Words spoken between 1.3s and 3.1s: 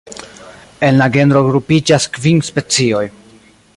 grupiĝas kvin specioj.